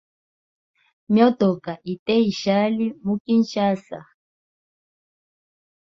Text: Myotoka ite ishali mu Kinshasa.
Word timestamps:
Myotoka 1.11 1.71
ite 1.93 2.15
ishali 2.31 2.85
mu 3.05 3.13
Kinshasa. 3.23 3.99